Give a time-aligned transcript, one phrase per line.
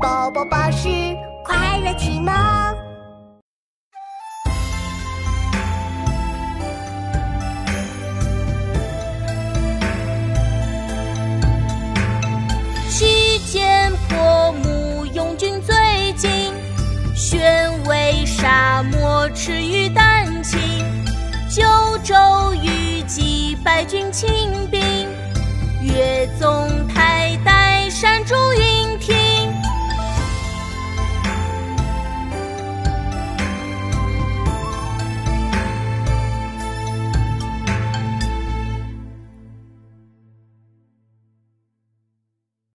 [0.00, 0.88] 宝宝巴士
[1.44, 2.32] 快乐启蒙。
[12.88, 15.74] 须见破木拥军最
[16.16, 16.52] 近，
[17.16, 20.60] 宣为沙漠赤羽丹青。
[21.50, 21.64] 九
[22.04, 22.14] 州
[22.62, 24.57] 虞姬败军侵。